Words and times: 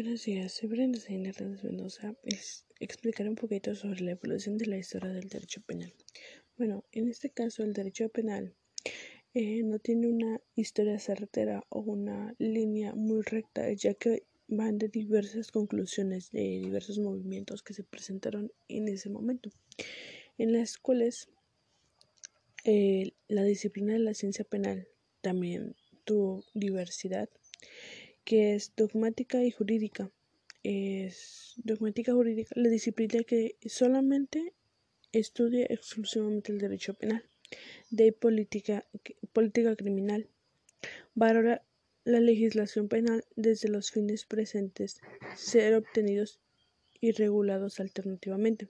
Buenos 0.00 0.26
días, 0.26 0.52
soy 0.52 0.68
Brenda 0.68 1.00
Hernández 1.08 1.64
Mendoza. 1.64 2.14
Es 2.22 2.64
explicar 2.78 3.28
un 3.28 3.34
poquito 3.34 3.74
sobre 3.74 4.00
la 4.02 4.12
evolución 4.12 4.56
de 4.56 4.66
la 4.66 4.78
historia 4.78 5.10
del 5.10 5.28
derecho 5.28 5.60
penal. 5.62 5.92
Bueno, 6.56 6.84
en 6.92 7.08
este 7.08 7.30
caso 7.30 7.64
el 7.64 7.72
derecho 7.72 8.08
penal 8.08 8.54
eh, 9.34 9.60
no 9.64 9.80
tiene 9.80 10.06
una 10.06 10.40
historia 10.54 11.00
certera 11.00 11.64
o 11.68 11.80
una 11.80 12.32
línea 12.38 12.94
muy 12.94 13.22
recta, 13.22 13.72
ya 13.72 13.92
que 13.94 14.22
van 14.46 14.78
de 14.78 14.86
diversas 14.86 15.50
conclusiones 15.50 16.30
de 16.30 16.60
diversos 16.60 17.00
movimientos 17.00 17.64
que 17.64 17.74
se 17.74 17.82
presentaron 17.82 18.52
en 18.68 18.86
ese 18.86 19.10
momento, 19.10 19.50
en 20.38 20.52
las 20.52 20.78
cuales 20.78 21.28
eh, 22.62 23.14
la 23.26 23.42
disciplina 23.42 23.94
de 23.94 23.98
la 23.98 24.14
ciencia 24.14 24.44
penal 24.44 24.86
también 25.22 25.74
tuvo 26.04 26.44
diversidad 26.54 27.28
que 28.28 28.54
es 28.54 28.74
dogmática 28.76 29.42
y 29.42 29.50
jurídica. 29.50 30.12
Es 30.62 31.54
dogmática 31.56 32.12
jurídica 32.12 32.50
la 32.56 32.68
disciplina 32.68 33.24
que 33.24 33.56
solamente 33.64 34.52
estudia 35.12 35.64
exclusivamente 35.70 36.52
el 36.52 36.58
derecho 36.58 36.92
penal, 36.92 37.24
de 37.88 38.12
política, 38.12 38.86
política 39.32 39.74
criminal. 39.76 40.28
Valora 41.14 41.64
la 42.04 42.20
legislación 42.20 42.88
penal 42.88 43.24
desde 43.34 43.70
los 43.70 43.92
fines 43.92 44.26
presentes 44.26 45.00
ser 45.34 45.74
obtenidos 45.74 46.38
y 47.00 47.12
regulados 47.12 47.80
alternativamente. 47.80 48.68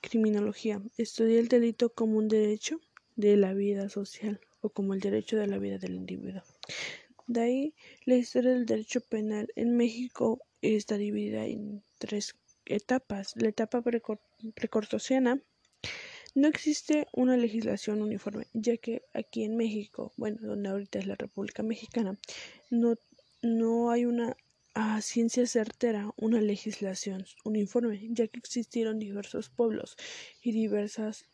Criminología. 0.00 0.82
Estudia 0.96 1.40
el 1.40 1.48
delito 1.48 1.92
como 1.92 2.16
un 2.16 2.28
derecho 2.28 2.80
de 3.16 3.36
la 3.36 3.52
vida 3.52 3.90
social 3.90 4.40
o 4.62 4.70
como 4.70 4.94
el 4.94 5.00
derecho 5.00 5.36
de 5.36 5.46
la 5.46 5.58
vida 5.58 5.76
del 5.76 5.94
individuo. 5.94 6.42
De 7.28 7.42
ahí, 7.42 7.74
la 8.06 8.16
historia 8.16 8.52
del 8.52 8.64
derecho 8.64 9.02
penal 9.02 9.48
en 9.54 9.76
México 9.76 10.40
está 10.62 10.96
dividida 10.96 11.44
en 11.44 11.84
tres 11.98 12.34
etapas. 12.64 13.34
La 13.36 13.50
etapa 13.50 13.82
precortosiana 14.54 15.40
no 16.34 16.48
existe 16.48 17.06
una 17.12 17.36
legislación 17.36 18.00
uniforme, 18.00 18.46
ya 18.54 18.78
que 18.78 19.02
aquí 19.12 19.44
en 19.44 19.56
México, 19.56 20.12
bueno, 20.16 20.38
donde 20.40 20.70
ahorita 20.70 20.98
es 20.98 21.06
la 21.06 21.16
República 21.16 21.62
Mexicana, 21.62 22.18
no, 22.70 22.96
no 23.42 23.90
hay 23.90 24.06
una 24.06 24.34
ciencia 25.02 25.46
certera 25.46 26.10
una 26.16 26.40
legislación 26.40 27.26
uniforme, 27.44 28.08
ya 28.10 28.26
que 28.28 28.38
existieron 28.38 28.98
diversos 28.98 29.50
pueblos 29.50 29.96
y 30.42 30.52
diversas 30.52 31.26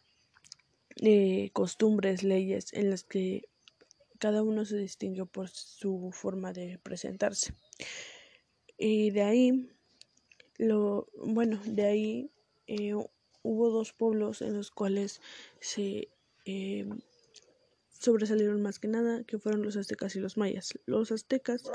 eh, 0.97 1.51
costumbres, 1.53 2.25
leyes 2.25 2.73
en 2.73 2.91
las 2.91 3.05
que 3.05 3.49
cada 4.25 4.43
uno 4.43 4.65
se 4.65 4.79
distinguió 4.79 5.27
por 5.27 5.51
su 5.51 6.11
forma 6.11 6.55
de 6.55 6.79
presentarse. 6.83 7.53
Y 8.79 9.11
de 9.11 9.21
ahí, 9.21 9.69
lo, 10.57 11.11
bueno, 11.27 11.61
de 11.67 11.85
ahí 11.85 12.31
eh, 12.67 12.95
hubo 13.43 13.69
dos 13.69 13.93
pueblos 13.93 14.41
en 14.41 14.57
los 14.57 14.71
cuales 14.71 15.21
se 15.61 16.09
eh, 16.47 16.89
sobresalieron 17.91 18.63
más 18.63 18.79
que 18.79 18.89
nada, 18.89 19.25
que 19.25 19.39
fueron 19.39 19.61
los 19.61 19.77
aztecas 19.77 20.17
y 20.17 20.21
los 20.21 20.39
mayas. 20.39 20.73
Los 20.87 21.13
aztecas, 21.13 21.71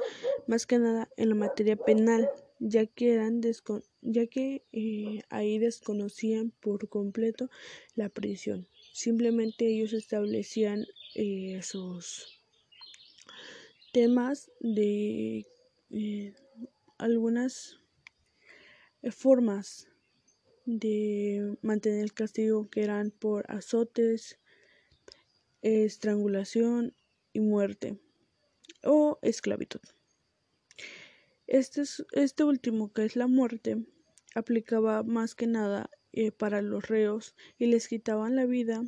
más 0.47 0.66
que 0.66 0.80
nada 0.80 1.08
en 1.17 1.30
la 1.30 1.36
materia 1.36 1.75
penal, 1.75 2.31
ya 2.58 2.88
que 2.88 3.14
eran 3.14 3.42
ya 4.02 4.25
que 4.25 4.66
eh, 4.72 5.22
ahí 5.30 5.59
desconocían 5.59 6.50
por 6.50 6.89
completo 6.89 7.52
la 7.94 8.09
prisión. 8.09 8.67
Simplemente 8.92 9.67
ellos 9.67 9.94
establecían 9.94 10.88
sus 11.61 12.38
temas 13.91 14.51
de 14.59 15.45
eh, 15.89 16.33
algunas 16.97 17.79
eh, 19.01 19.11
formas 19.11 19.87
de 20.65 21.57
mantener 21.61 22.03
el 22.03 22.13
castigo 22.13 22.69
que 22.69 22.83
eran 22.83 23.11
por 23.11 23.49
azotes, 23.51 24.39
estrangulación 25.61 26.93
y 27.33 27.39
muerte 27.39 27.99
o 28.83 29.19
esclavitud. 29.21 29.81
Este, 31.47 31.83
este 32.11 32.43
último, 32.43 32.93
que 32.93 33.05
es 33.05 33.15
la 33.15 33.27
muerte, 33.27 33.83
aplicaba 34.35 35.02
más 35.03 35.33
que 35.33 35.47
nada 35.47 35.89
eh, 36.14 36.31
para 36.31 36.61
los 36.61 36.87
reos 36.87 37.35
y 37.58 37.65
les 37.65 37.87
quitaban 37.87 38.35
la 38.35 38.45
vida 38.45 38.83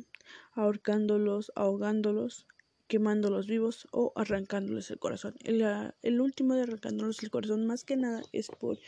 ahorcándolos, 0.52 1.50
ahogándolos 1.56 2.46
quemándolos 2.92 3.46
vivos 3.46 3.88
o 3.90 4.12
arrancándoles 4.16 4.90
el 4.90 4.98
corazón. 4.98 5.34
El, 5.44 5.64
el 6.02 6.20
último 6.20 6.54
de 6.54 6.64
arrancándoles 6.64 7.22
el 7.22 7.30
corazón 7.30 7.64
más 7.64 7.84
que 7.84 7.96
nada 7.96 8.22
es 8.32 8.48
por 8.48 8.78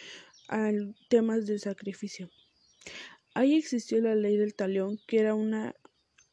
temas 1.09 1.47
de 1.47 1.59
sacrificio. 1.59 2.29
Ahí 3.33 3.55
existió 3.55 4.03
la 4.03 4.15
ley 4.15 4.37
del 4.37 4.55
talión, 4.55 5.01
que 5.07 5.21
era 5.21 5.35
un 5.35 5.73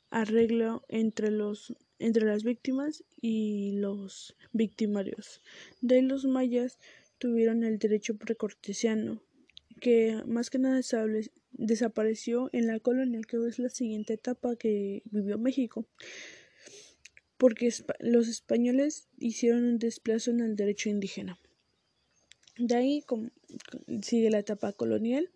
arreglo 0.09 0.83
entre 0.89 1.31
los 1.31 1.73
entre 1.97 2.25
las 2.25 2.43
víctimas 2.43 3.05
y 3.21 3.77
los 3.77 4.35
victimarios. 4.51 5.41
De 5.79 6.01
los 6.01 6.25
mayas 6.25 6.77
tuvieron 7.19 7.63
el 7.63 7.79
derecho 7.79 8.17
precortesiano, 8.17 9.21
que 9.79 10.21
más 10.25 10.49
que 10.49 10.59
nada 10.59 10.81
desapareció 11.53 12.49
en 12.51 12.67
la 12.67 12.81
colonia, 12.81 13.21
que 13.25 13.37
es 13.47 13.59
la 13.59 13.69
siguiente 13.69 14.15
etapa 14.15 14.57
que 14.57 15.03
vivió 15.05 15.37
México 15.37 15.87
porque 17.41 17.73
los 17.97 18.27
españoles 18.27 19.07
hicieron 19.17 19.63
un 19.63 19.79
desplazo 19.79 20.29
en 20.29 20.41
el 20.41 20.55
derecho 20.55 20.89
indígena. 20.89 21.39
De 22.55 22.75
ahí 22.75 23.03
sigue 24.03 24.29
la 24.29 24.37
etapa 24.37 24.73
colonial. 24.73 25.31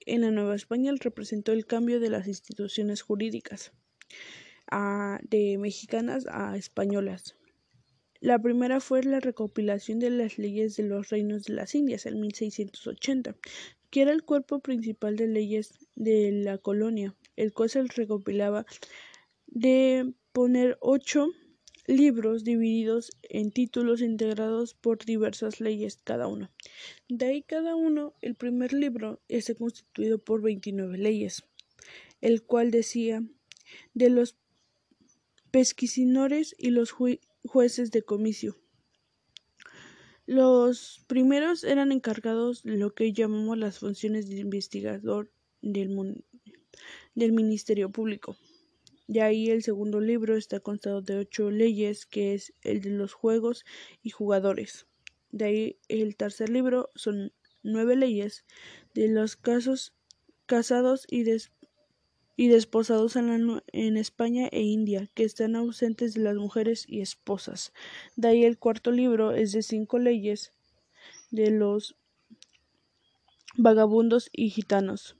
En 0.00 0.22
la 0.22 0.32
Nueva 0.32 0.56
España 0.56 0.92
representó 0.98 1.52
el 1.52 1.64
cambio 1.64 2.00
de 2.00 2.10
las 2.10 2.26
instituciones 2.26 3.02
jurídicas 3.02 3.70
de 5.22 5.56
mexicanas 5.58 6.26
a 6.28 6.56
españolas. 6.56 7.36
La 8.18 8.40
primera 8.40 8.80
fue 8.80 9.04
la 9.04 9.20
recopilación 9.20 10.00
de 10.00 10.10
las 10.10 10.38
leyes 10.38 10.74
de 10.74 10.82
los 10.82 11.10
reinos 11.10 11.44
de 11.44 11.54
las 11.54 11.76
Indias 11.76 12.04
en 12.06 12.20
1680, 12.20 13.36
que 13.90 14.02
era 14.02 14.10
el 14.10 14.24
cuerpo 14.24 14.58
principal 14.58 15.14
de 15.14 15.28
leyes 15.28 15.72
de 15.94 16.32
la 16.32 16.58
colonia, 16.58 17.14
el 17.36 17.52
cual 17.52 17.70
se 17.70 17.80
recopilaba 17.84 18.66
de 19.46 20.14
poner 20.32 20.78
ocho 20.80 21.28
libros 21.86 22.44
divididos 22.44 23.10
en 23.22 23.50
títulos 23.50 24.00
integrados 24.00 24.74
por 24.74 25.04
diversas 25.04 25.60
leyes 25.60 26.00
cada 26.02 26.26
uno. 26.26 26.50
De 27.08 27.26
ahí 27.26 27.42
cada 27.42 27.76
uno, 27.76 28.14
el 28.22 28.34
primer 28.34 28.72
libro 28.72 29.20
está 29.28 29.54
constituido 29.54 30.18
por 30.18 30.40
29 30.42 30.96
leyes, 30.98 31.44
el 32.20 32.42
cual 32.42 32.70
decía 32.70 33.22
de 33.92 34.10
los 34.10 34.36
pesquisinores 35.50 36.54
y 36.58 36.70
los 36.70 36.92
jueces 37.44 37.90
de 37.90 38.02
comicio. 38.02 38.56
Los 40.26 41.04
primeros 41.06 41.64
eran 41.64 41.92
encargados 41.92 42.62
de 42.62 42.78
lo 42.78 42.94
que 42.94 43.12
llamamos 43.12 43.58
las 43.58 43.78
funciones 43.78 44.28
de 44.28 44.38
investigador 44.38 45.30
del, 45.60 46.24
del 47.14 47.32
Ministerio 47.32 47.90
Público. 47.90 48.36
De 49.06 49.20
ahí 49.20 49.50
el 49.50 49.62
segundo 49.62 50.00
libro 50.00 50.36
está 50.36 50.60
constado 50.60 51.02
de 51.02 51.16
ocho 51.18 51.50
leyes, 51.50 52.06
que 52.06 52.34
es 52.34 52.54
el 52.62 52.80
de 52.80 52.90
los 52.90 53.12
juegos 53.12 53.64
y 54.02 54.10
jugadores. 54.10 54.86
De 55.30 55.44
ahí 55.44 55.78
el 55.88 56.16
tercer 56.16 56.48
libro 56.48 56.90
son 56.94 57.32
nueve 57.62 57.96
leyes 57.96 58.44
de 58.94 59.08
los 59.08 59.36
casos 59.36 59.92
casados 60.46 61.06
y, 61.10 61.24
y 62.36 62.48
desposados 62.48 63.16
en, 63.16 63.62
en, 63.72 63.96
España 63.96 64.48
e 64.52 64.62
India, 64.62 65.10
que 65.14 65.24
están 65.24 65.56
ausentes 65.56 66.14
de 66.14 66.20
las 66.22 66.36
mujeres 66.36 66.86
y 66.88 67.00
esposas. 67.00 67.72
De 68.16 68.28
ahí 68.28 68.44
el 68.44 68.58
cuarto 68.58 68.90
libro 68.90 69.32
es 69.32 69.52
de 69.52 69.62
cinco 69.62 69.98
leyes 69.98 70.52
de 71.30 71.50
los 71.50 71.96
vagabundos 73.56 74.30
y 74.32 74.50
gitanos. 74.50 75.16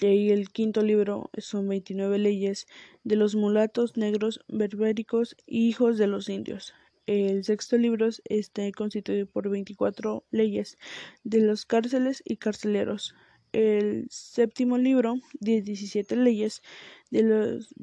Leí 0.00 0.30
el 0.30 0.50
quinto 0.50 0.82
libro, 0.82 1.30
son 1.38 1.66
29 1.66 2.16
leyes 2.16 2.68
de 3.02 3.16
los 3.16 3.34
mulatos, 3.34 3.96
negros, 3.96 4.38
berbéricos 4.46 5.36
y 5.48 5.66
hijos 5.66 5.98
de 5.98 6.06
los 6.06 6.28
indios. 6.28 6.74
El 7.06 7.42
sexto 7.42 7.76
libro 7.76 8.08
está 8.26 8.70
constituido 8.70 9.26
por 9.26 9.48
24 9.48 10.22
leyes 10.30 10.78
de 11.24 11.40
los 11.40 11.66
cárceles 11.66 12.22
y 12.24 12.36
carceleros. 12.36 13.16
El 13.50 14.06
séptimo 14.10 14.78
libro, 14.78 15.16
de 15.40 15.60
17 15.60 16.14
leyes 16.14 16.62
de 17.10 17.24
los, 17.24 17.74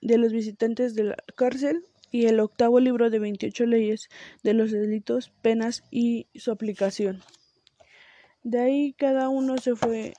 de 0.00 0.18
los 0.18 0.32
visitantes 0.32 0.96
de 0.96 1.04
la 1.04 1.16
cárcel. 1.36 1.84
Y 2.10 2.26
el 2.26 2.40
octavo 2.40 2.80
libro 2.80 3.10
de 3.10 3.20
28 3.20 3.64
leyes 3.66 4.08
de 4.42 4.54
los 4.54 4.72
delitos, 4.72 5.30
penas 5.40 5.84
y 5.92 6.26
su 6.34 6.50
aplicación. 6.50 7.22
De 8.42 8.58
ahí 8.58 8.92
cada 8.92 9.28
uno 9.28 9.56
se 9.58 9.76
fue 9.76 10.14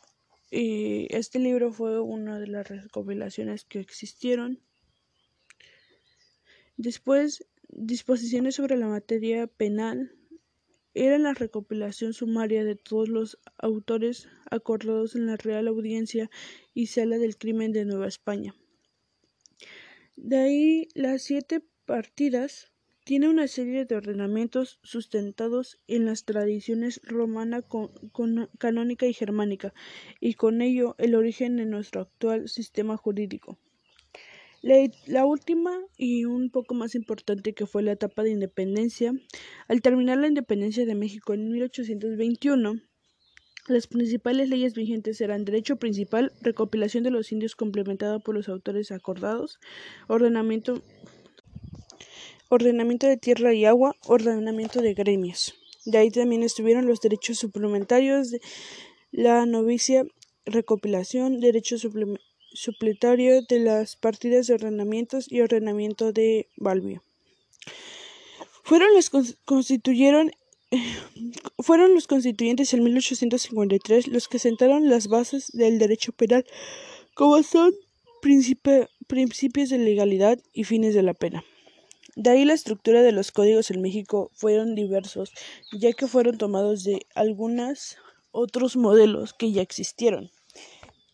y 0.56 1.08
este 1.10 1.40
libro 1.40 1.72
fue 1.72 2.00
una 2.00 2.40
de 2.40 2.46
las 2.46 2.70
recopilaciones 2.70 3.66
que 3.66 3.80
existieron. 3.80 4.62
Después, 6.78 7.48
disposiciones 7.70 8.56
sobre 8.56 8.78
la 8.78 8.88
materia 8.88 9.48
penal 9.48 10.16
era 10.94 11.18
la 11.18 11.34
recopilación 11.34 12.14
sumaria 12.14 12.64
de 12.64 12.76
todos 12.76 13.10
los 13.10 13.40
autores 13.58 14.28
acordados 14.52 15.16
en 15.16 15.26
la 15.26 15.38
Real 15.38 15.68
Audiencia 15.68 16.30
y 16.76 16.86
Sala 16.86 17.18
del 17.18 17.36
Crimen 17.36 17.72
de 17.72 17.86
Nueva 17.86 18.08
España. 18.08 18.56
De 20.16 20.38
ahí 20.38 20.88
las 20.94 21.24
siete 21.24 21.64
partidas 21.86 22.73
tiene 23.04 23.28
una 23.28 23.48
serie 23.48 23.86
de 23.86 23.96
ordenamientos 23.96 24.80
sustentados 24.84 25.80
en 25.88 26.06
las 26.06 26.24
tradiciones 26.24 27.02
romana, 27.04 27.62
canónica 28.58 29.06
y 29.06 29.14
germánica, 29.14 29.74
y 30.20 30.36
con 30.36 30.62
ello 30.62 30.96
el 30.98 31.16
origen 31.16 31.58
de 31.58 31.66
nuestro 31.66 32.02
actual 32.02 32.48
sistema 32.48 32.96
jurídico. 32.98 33.58
La, 35.08 35.26
última 35.26 35.78
y 35.98 36.24
un 36.24 36.50
poco 36.50 36.74
más 36.74 36.96
importante 36.96 37.54
que 37.54 37.66
fue 37.66 37.84
la 37.84 37.92
etapa 37.92 38.24
de 38.24 38.32
independencia. 38.32 39.14
Al 39.68 39.82
terminar 39.82 40.20
la 40.20 40.28
independencia 40.28 40.86
de 40.86 40.96
México 40.96 41.34
en 41.34 41.52
1821, 41.52 42.80
las 43.68 43.88
principales 43.88 44.48
leyes 44.48 44.74
vigentes 44.74 45.20
eran 45.20 45.44
derecho 45.44 45.76
principal, 45.76 46.32
recopilación 46.40 47.04
de 47.04 47.12
los 47.12 47.34
indios 47.34 47.58
complementada 47.58 48.20
por 48.20 48.36
los 48.36 48.48
autores 48.48 48.94
acordados, 48.94 49.60
ordenamiento, 50.08 50.82
ordenamiento 52.54 53.08
de 53.08 53.18
tierra 53.18 53.54
y 53.54 53.66
agua, 53.66 53.96
ordenamiento 54.06 54.82
de 54.82 54.94
gremios. 54.94 55.56
De 55.86 55.98
ahí 55.98 56.12
también 56.12 56.44
estuvieron 56.44 56.86
los 56.86 57.02
derechos 57.02 57.40
suplementarios, 57.40 58.32
de 58.32 58.42
la 59.12 59.46
novicia, 59.46 60.06
recopilación, 60.46 61.40
derechos 61.40 61.88
suplementarios 62.54 63.48
de 63.48 63.60
las 63.60 63.96
partidas 63.96 64.48
de 64.48 64.54
ordenamientos 64.54 65.32
y 65.32 65.42
ordenamiento 65.42 66.14
de 66.14 66.48
Balbio. 66.58 67.04
Fueron 68.64 68.94
los 68.94 69.10
constituyeron 69.46 70.32
fueron 71.60 71.94
los 71.94 72.08
constituyentes 72.08 72.74
en 72.74 72.84
1853 72.84 74.08
los 74.08 74.28
que 74.28 74.40
sentaron 74.40 74.90
las 74.90 75.08
bases 75.08 75.52
del 75.52 75.80
derecho 75.80 76.12
penal, 76.12 76.46
como 77.14 77.42
son 77.44 77.74
principios 78.22 79.70
de 79.70 79.78
legalidad 79.78 80.40
y 80.54 80.64
fines 80.64 80.94
de 80.94 81.04
la 81.04 81.14
pena. 81.14 81.44
De 82.16 82.30
ahí 82.30 82.46
la 82.46 82.54
estructura 82.54 83.02
de 83.02 83.12
los 83.12 83.32
códigos 83.32 83.72
en 83.72 83.82
México 83.82 84.30
fueron 84.34 84.76
diversos, 84.76 85.32
ya 85.72 85.94
que 85.94 86.08
fueron 86.08 86.38
tomados 86.38 86.84
de 86.84 87.06
algunos 87.16 87.98
otros 88.32 88.76
modelos 88.76 89.34
que 89.34 89.52
ya 89.52 89.62
existieron 89.62 90.32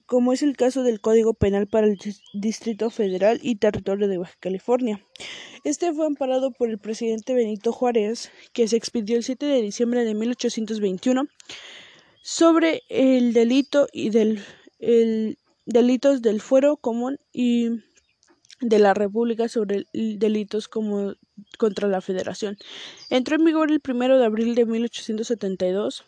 como 0.10 0.34
es 0.34 0.42
el 0.42 0.58
caso 0.58 0.82
del 0.82 1.02
Código 1.02 1.36
Penal 1.36 1.68
para 1.68 1.86
el 1.86 2.00
Distrito 2.34 2.90
Federal 2.90 3.40
y 3.44 3.58
Territorio 3.58 4.08
de 4.08 4.18
Baja 4.18 4.34
California. 4.40 5.06
Este 5.64 5.94
fue 5.94 6.08
amparado 6.08 6.52
por 6.52 6.68
el 6.72 6.80
presidente 6.80 7.36
Benito 7.36 7.72
Juárez, 7.72 8.32
que 8.52 8.68
se 8.68 8.76
expidió 8.76 9.18
el 9.18 9.24
7 9.24 9.46
de 9.46 9.62
diciembre 9.62 10.06
de 10.06 10.16
1821 10.16 11.28
sobre 12.24 12.82
el 12.90 13.34
delito 13.34 13.88
y 13.94 14.10
del 14.10 14.44
delitos 15.68 16.24
del 16.24 16.42
fuero 16.42 16.78
común 16.78 17.20
y 17.32 17.70
de 18.62 18.80
la 18.80 18.94
República 18.94 19.48
sobre 19.48 19.86
delitos 19.94 20.68
como 20.68 21.14
contra 21.58 21.88
la 21.88 22.02
Federación. 22.02 22.58
Entró 23.10 23.36
en 23.36 23.46
vigor 23.46 23.72
el 23.72 23.82
1 23.88 24.18
de 24.18 24.26
abril 24.26 24.56
de 24.56 24.66
1872 24.66 26.06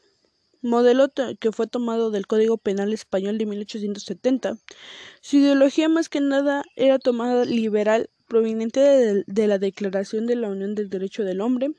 modelo 0.61 1.09
que 1.39 1.51
fue 1.51 1.67
tomado 1.67 2.11
del 2.11 2.27
Código 2.27 2.57
Penal 2.57 2.93
Español 2.93 3.37
de 3.37 3.45
1870. 3.45 4.57
Su 5.21 5.37
ideología 5.37 5.89
más 5.89 6.09
que 6.09 6.21
nada 6.21 6.63
era 6.75 6.99
tomada 6.99 7.45
liberal 7.45 8.09
proveniente 8.27 8.79
de, 9.25 9.47
la 9.47 9.57
Declaración 9.57 10.25
de 10.25 10.35
la 10.35 10.49
Unión 10.49 10.75
del 10.75 10.89
Derecho 10.89 11.23
del 11.23 11.41
Hombre, 11.41 11.71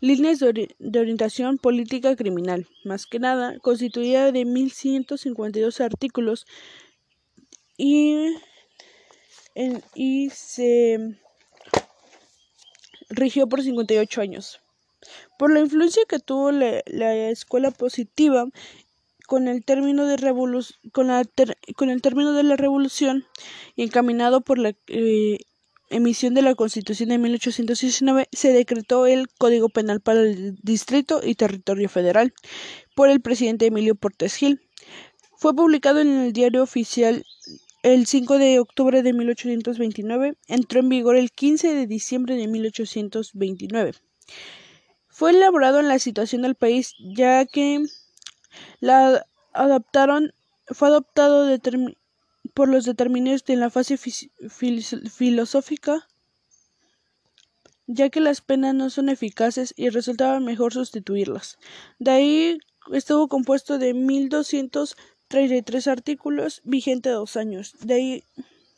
líneas 0.00 0.38
de, 0.38 1.00
orientación 1.00 1.58
política 1.58 2.14
criminal, 2.14 2.66
más 2.84 3.06
que 3.06 3.18
nada 3.18 3.58
constituida 3.58 4.30
de 4.30 4.44
1152 4.44 5.80
artículos 5.80 6.46
y, 7.76 8.36
y 9.94 10.30
se 10.30 10.98
rigió 13.10 13.48
por 13.48 13.62
58 13.62 14.20
años. 14.20 14.60
Por 15.38 15.52
la 15.52 15.60
influencia 15.60 16.02
que 16.08 16.18
tuvo 16.18 16.52
la, 16.52 16.80
escuela 17.28 17.70
positiva 17.70 18.46
con 19.26 19.48
el 19.48 19.64
término 19.64 20.06
de 20.06 20.16
con, 20.92 21.06
con, 21.74 21.90
el 21.90 22.02
término 22.02 22.32
de 22.32 22.42
la 22.42 22.56
revolución 22.56 23.26
y 23.76 23.84
encaminado 23.84 24.42
por 24.42 24.58
la 24.58 24.74
eh, 24.88 25.38
emisión 25.90 26.34
de 26.34 26.42
la 26.42 26.54
Constitución 26.54 27.10
de 27.10 27.18
1819 27.18 28.28
se 28.32 28.52
decretó 28.52 29.06
el 29.06 29.28
Código 29.28 29.68
Penal 29.68 30.00
para 30.00 30.20
el 30.20 30.56
Distrito 30.62 31.20
y 31.22 31.34
Territorio 31.34 31.88
Federal 31.88 32.32
por 32.94 33.08
el 33.08 33.20
presidente 33.20 33.66
Emilio 33.66 33.94
Portes 33.94 34.34
Gil. 34.34 34.60
Fue 35.36 35.54
publicado 35.54 36.00
en 36.00 36.08
el 36.08 36.32
Diario 36.32 36.62
Oficial 36.62 37.24
el 37.82 38.06
5 38.06 38.38
de 38.38 38.60
octubre 38.60 39.02
de 39.02 39.12
1829, 39.12 40.36
entró 40.46 40.80
en 40.80 40.88
vigor 40.88 41.16
el 41.16 41.32
15 41.32 41.74
de 41.74 41.86
diciembre 41.86 42.36
de 42.36 42.46
1829. 42.46 43.94
Fue 45.08 45.30
elaborado 45.30 45.80
en 45.80 45.88
la 45.88 45.98
situación 45.98 46.42
del 46.42 46.54
país, 46.54 46.94
ya 47.14 47.44
que 47.44 47.82
la 48.80 49.26
adaptaron, 49.52 50.32
fue 50.68 50.88
adoptado 50.88 51.48
por 52.54 52.68
los 52.68 52.84
determinantes 52.84 53.44
de 53.44 53.56
la 53.56 53.70
fase 53.70 53.98
filosófica, 53.98 56.08
ya 57.86 58.10
que 58.10 58.20
las 58.20 58.40
penas 58.40 58.74
no 58.74 58.90
son 58.90 59.08
eficaces 59.08 59.74
y 59.76 59.88
resultaba 59.88 60.38
mejor 60.40 60.72
sustituirlas. 60.72 61.58
De 61.98 62.10
ahí 62.12 62.58
estuvo 62.92 63.28
compuesto 63.28 63.78
de 63.78 63.92
1233 65.32 65.88
artículos, 65.88 66.60
vigente 66.64 67.08
dos 67.08 67.36
años. 67.36 67.74
De 67.80 67.94
ahí 67.94 68.24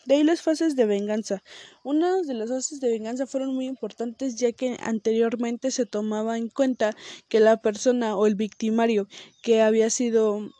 de 0.06 0.16
ahí 0.16 0.24
las 0.24 0.42
fases 0.42 0.76
de 0.76 0.84
venganza. 0.84 1.42
Una 1.82 2.20
de 2.22 2.34
las 2.34 2.50
fases 2.50 2.80
de 2.80 2.90
venganza 2.90 3.26
fueron 3.26 3.54
muy 3.54 3.66
importantes 3.66 4.36
ya 4.36 4.52
que 4.52 4.76
anteriormente 4.80 5.70
se 5.70 5.86
tomaba 5.86 6.36
en 6.36 6.48
cuenta 6.48 6.94
que 7.28 7.40
la 7.40 7.56
persona 7.56 8.16
o 8.16 8.26
el 8.26 8.34
victimario 8.34 9.08
que 9.42 9.62
había 9.62 9.88
sido 9.88 10.50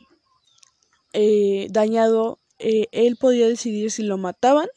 eh, 1.13 1.69
dañado, 1.71 2.39
eh, 2.59 2.87
él 2.93 3.17
podía 3.17 3.47
decidir 3.47 3.91
si 3.91 4.03
lo 4.03 4.17
mataban 4.17 4.69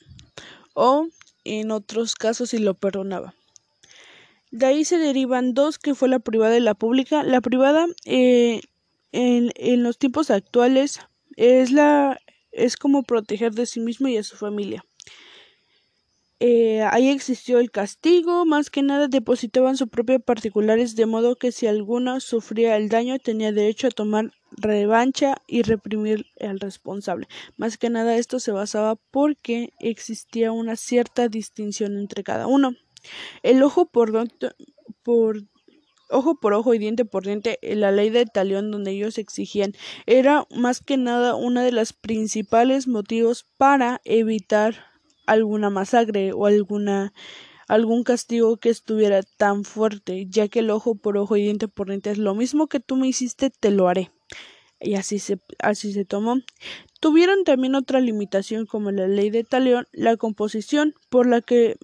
o 0.74 1.08
en 1.46 1.72
otros 1.72 2.16
casos 2.16 2.50
si 2.50 2.58
lo 2.58 2.74
perdonaba. 2.74 3.34
De 4.52 4.66
ahí 4.66 4.86
se 4.86 4.98
derivan 4.98 5.54
dos, 5.54 5.78
que 5.78 5.96
fue 5.96 6.10
la 6.10 6.20
privada 6.20 6.58
y 6.58 6.62
la 6.62 6.74
pública. 6.74 7.24
La 7.24 7.42
privada 7.42 7.86
eh, 8.06 8.62
en, 9.12 9.52
en 9.56 9.84
los 9.84 9.98
tiempos 9.98 10.30
actuales 10.30 11.00
es 11.38 11.72
la 11.72 12.20
es 12.52 12.76
como 12.76 13.04
proteger 13.04 13.54
de 13.54 13.66
sí 13.66 13.80
mismo 13.80 14.08
y 14.10 14.18
a 14.18 14.24
su 14.24 14.36
familia. 14.36 14.84
Eh, 16.40 16.84
ahí 16.92 17.10
existió 17.10 17.58
el 17.58 17.72
castigo, 17.72 18.46
más 18.46 18.70
que 18.70 18.84
nada 18.84 19.08
depositaban 19.08 19.76
su 19.76 19.88
propia 19.88 20.20
particulares, 20.20 20.96
de 20.96 21.08
modo 21.08 21.36
que 21.36 21.52
si 21.52 21.66
alguno 21.66 22.20
sufría 22.20 22.78
el 22.78 22.90
daño 22.90 23.18
tenía 23.18 23.52
derecho 23.52 23.88
a 23.88 23.92
tomar 23.92 24.32
revancha 24.52 25.38
y 25.48 25.64
reprimir 25.64 26.28
al 26.40 26.60
responsable. 26.60 27.28
Más 27.58 27.78
que 27.78 27.90
nada 27.90 28.18
esto 28.18 28.40
se 28.40 28.52
basaba 28.52 28.96
porque 29.10 29.74
existía 29.80 30.52
una 30.52 30.76
cierta 30.76 31.28
distinción 31.28 31.98
entre 31.98 32.24
cada 32.24 32.46
uno. 32.46 32.76
El 33.42 33.64
ojo 33.64 33.88
por, 33.88 34.12
por 35.02 35.42
ojo 36.10 36.40
por 36.40 36.54
ojo 36.54 36.74
y 36.74 36.80
diente 36.80 37.06
por 37.06 37.26
diente, 37.26 37.60
la 37.62 37.92
ley 37.92 38.10
de 38.10 38.26
talión 38.26 38.72
donde 38.72 38.92
ellos 38.92 39.18
exigían 39.18 39.74
era 40.06 40.46
más 40.56 40.82
que 40.82 40.98
nada 40.98 41.36
uno 41.36 41.62
de 41.62 41.72
los 41.72 41.94
principales 41.94 42.88
motivos 42.88 43.46
para 43.58 44.02
evitar 44.06 44.86
alguna 45.26 45.70
masacre 45.70 46.32
o 46.34 46.46
alguna 46.46 47.14
algún 47.68 48.04
castigo 48.04 48.58
que 48.58 48.70
estuviera 48.70 49.22
tan 49.24 49.66
fuerte, 49.66 50.26
ya 50.30 50.48
que 50.48 50.60
el 50.60 50.70
ojo 50.70 50.96
por 50.96 51.18
ojo 51.18 51.36
y 51.36 51.44
diente 51.44 51.68
por 51.68 51.90
diente 51.90 52.12
es 52.12 52.18
lo 52.18 52.34
mismo 52.34 52.68
que 52.68 52.80
tú 52.80 52.96
me 52.96 53.08
hiciste, 53.08 53.50
te 53.50 53.72
lo 53.72 53.90
haré. 53.90 54.12
Y 54.80 54.94
así 54.94 55.20
se, 55.20 55.40
así 55.60 55.92
se 55.92 56.06
tomó. 56.06 56.38
Tuvieron 57.00 57.44
también 57.44 57.76
otra 57.76 58.00
limitación 58.00 58.66
como 58.66 58.92
la 58.92 59.08
ley 59.08 59.30
de 59.32 59.44
talión, 59.44 59.88
la 59.92 60.18
composición, 60.18 60.94
por 61.10 61.28
la 61.28 61.42
que 61.42 61.78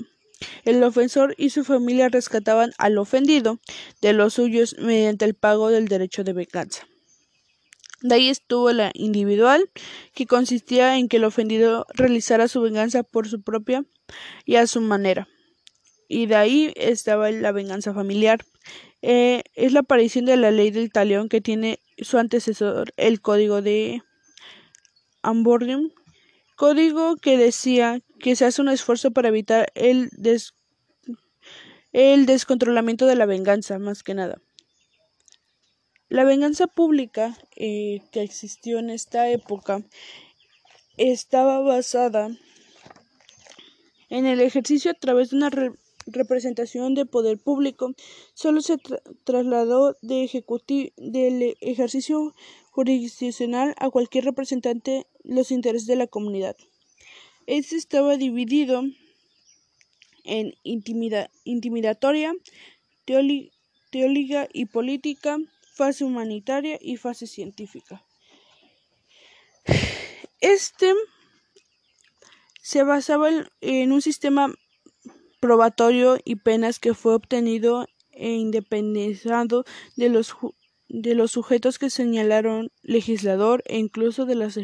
el 0.65 0.83
ofensor 0.83 1.35
y 1.37 1.49
su 1.49 1.63
familia 1.63 2.09
rescataban 2.09 2.71
al 2.77 2.97
ofendido 2.97 3.59
de 4.01 4.13
los 4.13 4.35
suyos 4.35 4.75
mediante 4.79 5.25
el 5.25 5.35
pago 5.35 5.69
del 5.69 5.87
derecho 5.87 6.23
de 6.23 6.33
venganza. 6.33 6.87
De 8.03 8.15
ahí 8.15 8.27
estuvo 8.27 8.71
la 8.73 8.91
individual, 8.93 9.69
que 10.13 10.25
consistía 10.25 10.97
en 10.97 11.07
que 11.07 11.17
el 11.17 11.23
ofendido 11.23 11.85
realizara 11.93 12.49
su 12.49 12.61
venganza 12.61 13.03
por 13.03 13.29
su 13.29 13.41
propia 13.41 13.85
y 14.45 14.57
a 14.57 14.67
su 14.67 14.81
manera. 14.81 15.29
Y 16.09 16.25
de 16.25 16.35
ahí 16.35 16.73
estaba 16.75 17.31
la 17.31 17.53
venganza 17.53 17.93
familiar. 17.93 18.43
Eh, 19.01 19.43
es 19.55 19.71
la 19.71 19.81
aparición 19.81 20.25
de 20.25 20.35
la 20.35 20.51
ley 20.51 20.69
del 20.69 20.91
talión 20.91 21.29
que 21.29 21.39
tiene 21.39 21.79
su 21.97 22.17
antecesor, 22.17 22.91
el 22.97 23.21
código 23.21 23.61
de 23.61 24.01
Ambordium, 25.21 25.89
código 26.57 27.15
que 27.15 27.37
decía 27.37 28.01
que 28.23 28.37
se 28.37 28.45
hace 28.45 28.61
un 28.61 28.69
esfuerzo 28.69 29.11
para 29.11 29.27
evitar 29.27 29.69
el, 29.75 30.09
el 31.91 32.25
descontrolamiento 32.25 33.05
de 33.05 33.17
la 33.17 33.25
venganza, 33.25 33.79
más 33.79 34.01
que 34.01 34.13
nada. 34.13 34.41
La 36.07 36.23
venganza 36.23 36.67
pública 36.67 37.37
eh, 37.57 37.99
que 38.13 38.21
existió 38.21 38.79
en 38.79 38.91
esta 38.91 39.29
época 39.29 39.83
estaba 40.95 41.59
basada 41.59 42.29
en 44.09 44.25
el 44.25 44.39
ejercicio 44.39 44.91
a 44.91 44.93
través 44.93 45.31
de 45.31 45.35
una 45.35 45.51
representación 46.07 46.95
de 46.95 47.05
poder 47.05 47.39
público. 47.39 47.93
Solo 48.35 48.61
se 48.61 48.77
trasladó 49.25 49.97
de 50.01 50.45
del 50.95 51.57
ejercicio 51.59 52.33
jurisdiccional 52.71 53.75
a 53.79 53.89
cualquier 53.89 54.23
representante 54.23 55.07
los 55.25 55.51
intereses 55.51 55.87
de 55.87 55.97
la 55.97 56.07
comunidad. 56.07 56.55
Este 57.45 57.75
estaba 57.75 58.15
dividido 58.15 58.83
en 60.23 60.53
intimidatoria, 60.63 62.33
teórica 63.05 64.47
y 64.53 64.65
política, 64.65 65.37
fase 65.73 66.05
humanitaria 66.05 66.77
y 66.81 66.97
fase 66.97 67.27
científica. 67.27 68.05
Este 70.39 70.93
se 72.61 72.83
basaba 72.83 73.29
en 73.59 73.91
un 73.91 74.01
sistema 74.01 74.53
probatorio 75.41 76.17
y 76.23 76.37
penas 76.37 76.79
que 76.79 76.93
fue 76.93 77.13
obtenido 77.13 77.87
e 78.11 78.31
independizado 78.31 79.65
de 79.97 80.07
los, 80.07 80.35
de 80.87 81.15
los 81.15 81.31
sujetos 81.31 81.77
que 81.77 81.89
señalaron 81.89 82.71
legislador 82.81 83.63
e 83.65 83.77
incluso 83.77 84.25
de 84.25 84.35
las 84.35 84.55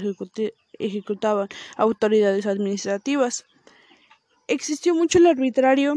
ejecutaban 0.79 1.49
autoridades 1.77 2.45
administrativas. 2.45 3.45
Existió 4.47 4.95
mucho 4.95 5.19
el 5.19 5.27
arbitrario, 5.27 5.95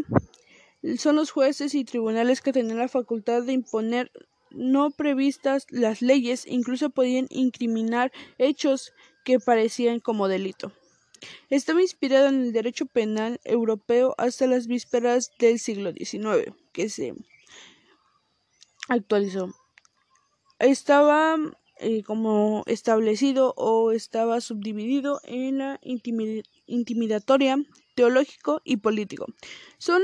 son 0.98 1.16
los 1.16 1.30
jueces 1.30 1.74
y 1.74 1.84
tribunales 1.84 2.40
que 2.40 2.52
tenían 2.52 2.78
la 2.78 2.88
facultad 2.88 3.42
de 3.42 3.52
imponer 3.52 4.10
no 4.50 4.90
previstas 4.90 5.66
las 5.70 6.02
leyes, 6.02 6.46
incluso 6.46 6.90
podían 6.90 7.26
incriminar 7.30 8.12
hechos 8.38 8.92
que 9.24 9.38
parecían 9.38 10.00
como 10.00 10.28
delito. 10.28 10.72
Estaba 11.48 11.80
inspirado 11.80 12.28
en 12.28 12.42
el 12.42 12.52
derecho 12.52 12.86
penal 12.86 13.40
europeo 13.44 14.14
hasta 14.18 14.46
las 14.46 14.66
vísperas 14.66 15.30
del 15.38 15.58
siglo 15.58 15.92
XIX, 15.92 16.52
que 16.72 16.88
se 16.88 17.14
actualizó. 18.88 19.54
Estaba 20.58 21.36
eh, 21.82 22.02
como 22.04 22.62
establecido 22.66 23.54
o 23.56 23.92
estaba 23.92 24.40
subdividido 24.40 25.20
en 25.24 25.58
la 25.58 25.80
intimidatoria, 26.66 27.58
teológico 27.96 28.62
y 28.64 28.78
político. 28.78 29.26
Son 29.78 30.00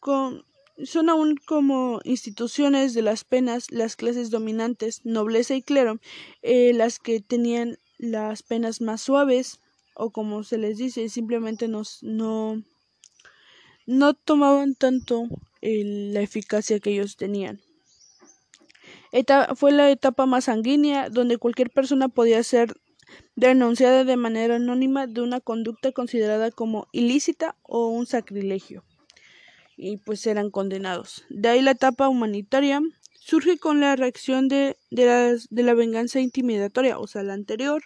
con 0.00 0.44
son 0.84 1.10
aún 1.10 1.36
como 1.36 2.00
instituciones 2.04 2.94
de 2.94 3.02
las 3.02 3.24
penas 3.24 3.70
las 3.70 3.94
clases 3.94 4.30
dominantes, 4.30 5.02
nobleza 5.04 5.54
y 5.54 5.62
clero, 5.62 6.00
eh, 6.40 6.72
las 6.72 6.98
que 6.98 7.20
tenían 7.20 7.78
las 7.98 8.42
penas 8.42 8.80
más 8.80 9.02
suaves, 9.02 9.60
o 9.94 10.10
como 10.10 10.42
se 10.44 10.56
les 10.56 10.78
dice, 10.78 11.08
simplemente 11.10 11.68
no, 11.68 11.82
no 13.86 14.14
tomaban 14.14 14.74
tanto 14.74 15.28
la 15.60 16.20
eficacia 16.22 16.80
que 16.80 16.90
ellos 16.90 17.16
tenían. 17.16 17.60
Fue 19.56 19.72
la 19.72 19.90
etapa 19.90 20.26
más 20.26 20.44
sanguínea, 20.44 21.08
donde 21.08 21.38
cualquier 21.38 21.70
persona 21.70 22.08
podía 22.08 22.42
ser 22.42 22.74
denunciada 23.36 24.04
de 24.04 24.16
manera 24.16 24.56
anónima 24.56 25.06
de 25.06 25.20
una 25.20 25.40
conducta 25.40 25.92
considerada 25.92 26.50
como 26.50 26.88
ilícita 26.92 27.56
o 27.62 27.88
un 27.88 28.06
sacrilegio 28.06 28.84
y 29.76 29.96
pues 29.98 30.26
eran 30.26 30.50
condenados. 30.50 31.24
De 31.28 31.48
ahí 31.48 31.62
la 31.62 31.72
etapa 31.72 32.08
humanitaria 32.08 32.80
surge 33.14 33.58
con 33.58 33.80
la 33.80 33.96
reacción 33.96 34.48
de, 34.48 34.76
de, 34.90 35.62
la 35.62 35.74
venganza 35.74 36.20
intimidatoria, 36.20 36.98
o 36.98 37.06
sea, 37.06 37.22
la 37.22 37.34
anterior, 37.34 37.82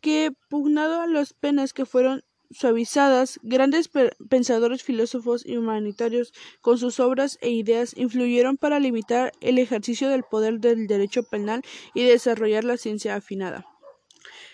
que 0.00 0.32
pugnado 0.48 1.00
a 1.00 1.06
las 1.06 1.32
penas 1.32 1.72
que 1.72 1.86
fueron 1.86 2.24
suavizadas, 2.52 3.40
grandes 3.42 3.90
pensadores 4.28 4.82
filósofos 4.82 5.44
y 5.44 5.56
humanitarios 5.56 6.32
con 6.60 6.78
sus 6.78 7.00
obras 7.00 7.38
e 7.40 7.50
ideas 7.50 7.94
influyeron 7.96 8.56
para 8.56 8.80
limitar 8.80 9.32
el 9.40 9.58
ejercicio 9.58 10.08
del 10.08 10.22
poder 10.22 10.60
del 10.60 10.86
derecho 10.86 11.22
penal 11.22 11.62
y 11.94 12.04
desarrollar 12.04 12.64
la 12.64 12.76
ciencia 12.76 13.16
afinada. 13.16 13.66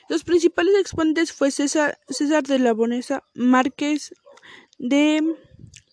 Los 0.09 0.25
principales 0.25 0.75
exponentes 0.79 1.33
fue 1.33 1.51
César, 1.51 1.99
de 2.47 2.59
la 2.59 2.73
Bonesa, 2.73 3.25
Márquez 3.35 4.15
de 4.79 5.23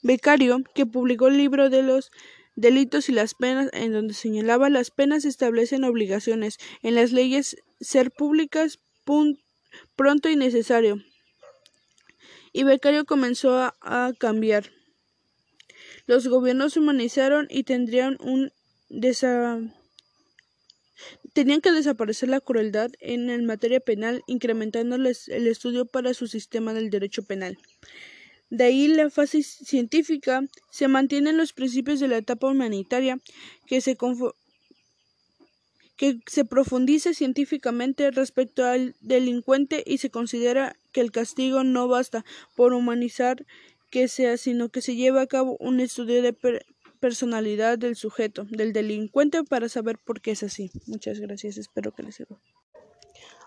Becario, 0.03 0.63
que 0.73 0.85
publicó 0.85 1.27
el 1.27 1.37
libro 1.37 1.69
de 1.69 1.83
los 1.83 2.11
delitos 2.55 3.09
y 3.09 3.11
las 3.11 3.33
penas, 3.33 3.69
en 3.73 3.91
donde 3.91 4.13
señalaba 4.13 4.69
las 4.69 4.89
penas 4.89 5.25
establecen 5.25 5.83
obligaciones 5.83 6.57
en 6.81 6.95
las 6.95 7.11
leyes 7.11 7.57
ser 7.81 8.11
públicas 8.11 8.79
pronto 9.97 10.29
y 10.29 10.37
necesario. 10.37 11.01
Y 12.55 12.63
Becario 12.63 13.03
comenzó 13.03 13.59
a, 13.81 14.13
cambiar. 14.17 14.71
Los 16.07 16.25
gobiernos 16.29 16.77
humanizaron 16.77 17.47
y 17.49 17.65
tendrían 17.65 18.15
un 18.21 18.49
tenían 21.33 21.59
que 21.59 21.73
desaparecer 21.73 22.29
la 22.29 22.39
crueldad 22.39 22.91
en 23.01 23.29
el 23.29 23.43
materia 23.43 23.81
penal, 23.81 24.23
incrementándoles 24.25 25.27
el 25.27 25.47
estudio 25.47 25.85
para 25.85 26.13
su 26.13 26.27
sistema 26.27 26.73
del 26.73 26.89
derecho 26.89 27.23
penal. 27.23 27.57
De 28.49 28.63
ahí 28.63 28.87
la 28.87 29.09
fase 29.09 29.43
científica 29.43 30.47
se 30.71 30.87
mantienen 30.87 31.35
los 31.35 31.51
principios 31.51 31.99
de 31.99 32.07
la 32.07 32.15
etapa 32.15 32.47
humanitaria 32.47 33.19
que 33.67 33.81
se, 33.81 33.97
que 35.97 36.19
se 36.25 36.45
profundice 36.45 37.13
científicamente 37.13 38.11
respecto 38.11 38.63
al 38.63 38.95
delincuente 39.01 39.83
y 39.85 39.97
se 39.97 40.09
considera 40.09 40.77
que 40.95 41.01
el 41.01 41.11
castigo 41.11 41.65
no 41.65 41.89
basta 41.89 42.23
por 42.55 42.71
humanizar 42.71 43.45
que 43.89 44.07
sea, 44.07 44.37
sino 44.37 44.69
que 44.69 44.81
se 44.81 44.95
lleva 44.95 45.19
a 45.23 45.27
cabo 45.27 45.57
un 45.59 45.81
estudio 45.81 46.21
de 46.21 46.33
personalidad 47.01 47.77
del 47.77 47.97
sujeto, 47.97 48.45
del 48.49 48.71
delincuente, 48.71 49.43
para 49.43 49.67
saber 49.67 49.97
por 49.97 50.21
qué 50.21 50.31
es 50.31 50.43
así. 50.43 50.71
Muchas 50.87 51.19
gracias, 51.19 51.57
espero 51.57 51.91
que 51.91 52.03
les 52.03 52.15
sirva. 52.15 52.39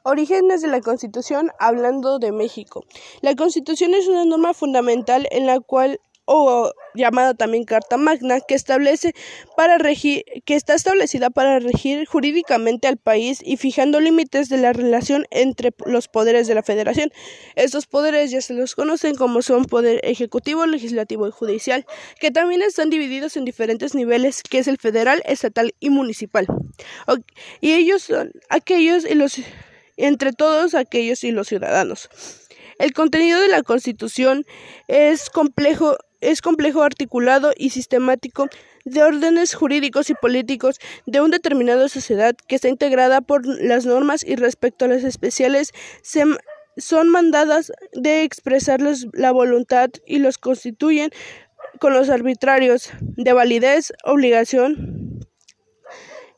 Orígenes 0.05 0.61
de 0.61 0.69
la 0.69 0.83
Constitución 0.83 1.51
hablando 1.59 2.19
de 2.19 2.33
México. 2.33 2.85
La 3.23 3.35
Constitución 3.35 3.95
es 3.95 4.07
una 4.09 4.27
norma 4.27 4.53
fundamental 4.53 5.27
en 5.31 5.47
la 5.47 5.59
cual 5.61 6.01
o 6.31 6.73
llamada 6.95 7.33
también 7.33 7.65
Carta 7.65 7.97
Magna, 7.97 8.41
que 8.41 8.55
establece 8.55 9.15
para 9.57 9.79
regir, 9.79 10.25
que 10.45 10.55
está 10.55 10.75
establecida 10.75 11.31
para 11.31 11.59
regir 11.59 12.05
jurídicamente 12.07 12.87
al 12.87 12.99
país 12.99 13.41
y 13.43 13.57
fijando 13.57 13.99
límites 13.99 14.51
de 14.51 14.59
la 14.59 14.75
relación 14.75 15.25
entre 15.31 15.73
los 15.87 16.07
poderes 16.09 16.47
de 16.47 16.55
la 16.55 16.63
Federación. 16.63 17.11
Estos 17.57 17.87
poderes 17.87 18.31
ya 18.31 18.43
se 18.43 18.53
los 18.53 18.75
conocen 18.75 19.15
como 19.15 19.41
son 19.41 19.65
poder 19.65 20.01
ejecutivo, 20.05 20.67
legislativo 20.67 21.27
y 21.27 21.31
judicial, 21.31 21.87
que 22.21 22.31
también 22.31 22.61
están 22.61 22.91
divididos 22.91 23.39
en 23.39 23.47
diferentes 23.47 23.95
niveles, 23.95 24.43
que 24.43 24.59
es 24.59 24.69
el 24.69 24.77
federal, 24.77 25.23
estatal 25.25 25.75
y 25.81 25.89
municipal. 25.89 26.47
Y 27.63 27.73
ellos 27.73 28.03
son 28.03 28.33
aquellos 28.51 29.07
y 29.07 29.15
los 29.15 29.41
entre 29.97 30.33
todos 30.33 30.75
aquellos 30.75 31.25
y 31.25 31.33
los 31.33 31.49
ciudadanos. 31.49 32.11
El 32.79 32.93
contenido 32.93 33.41
de 33.41 33.49
la 33.49 33.63
Constitución 33.63 34.47
es 34.87 35.31
complejo, 35.31 35.97
es 36.21 36.43
complejo, 36.43 36.83
articulado 36.83 37.53
y 37.57 37.71
sistemático 37.71 38.49
de 38.85 39.03
órdenes 39.03 39.55
jurídicos 39.55 40.11
y 40.11 40.15
políticos 40.15 40.79
de 41.07 41.21
una 41.21 41.37
determinada 41.37 41.89
sociedad 41.89 42.35
que 42.47 42.57
está 42.57 42.69
integrada 42.69 43.21
por 43.21 43.47
las 43.47 43.87
normas 43.87 44.25
y 44.25 44.37
respecto 44.37 44.85
a 44.85 44.89
las 44.89 45.05
especiales 45.05 45.73
son 46.77 47.09
mandadas 47.09 47.73
de 47.93 48.23
expresar 48.23 48.81
la 49.13 49.33
voluntad 49.33 49.91
y 50.07 50.19
los 50.19 50.39
constituyen 50.39 51.11
con 51.81 51.93
los 51.93 52.09
arbitrarios 52.09 52.91
de 53.01 53.33
validez, 53.33 53.93
obligación 54.05 55.21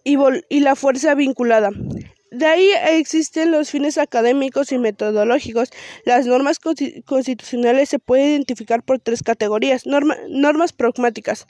y, 0.05 0.17
y 0.49 0.61
la 0.61 0.77
fuerza 0.77 1.15
vinculada. 1.15 1.71
De 2.31 2.47
ahí 2.47 2.71
existen 2.91 3.51
los 3.51 3.71
fines 3.71 3.99
académicos 3.99 4.71
y 4.71 4.79
metodológicos. 4.79 5.71
Las 6.05 6.27
normas 6.27 6.59
constitucionales 6.59 7.89
se 7.89 7.99
pueden 7.99 8.31
identificar 8.31 8.83
por 8.85 9.01
tres 9.01 9.23
categorías. 9.23 9.85
normas 9.87 10.73
pragmáticas. 10.73 11.47